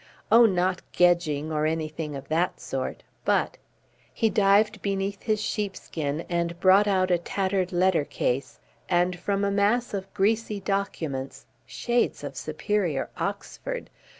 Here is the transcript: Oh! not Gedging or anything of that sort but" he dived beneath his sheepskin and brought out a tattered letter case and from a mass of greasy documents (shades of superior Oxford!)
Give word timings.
Oh! 0.31 0.47
not 0.47 0.81
Gedging 0.93 1.51
or 1.51 1.67
anything 1.67 2.15
of 2.15 2.27
that 2.29 2.59
sort 2.59 3.03
but" 3.23 3.59
he 4.15 4.31
dived 4.31 4.81
beneath 4.81 5.21
his 5.21 5.39
sheepskin 5.39 6.25
and 6.27 6.59
brought 6.59 6.87
out 6.87 7.11
a 7.11 7.19
tattered 7.19 7.71
letter 7.71 8.03
case 8.05 8.59
and 8.89 9.19
from 9.19 9.43
a 9.43 9.51
mass 9.51 9.93
of 9.93 10.11
greasy 10.15 10.59
documents 10.59 11.45
(shades 11.67 12.23
of 12.23 12.35
superior 12.35 13.11
Oxford!) 13.17 13.91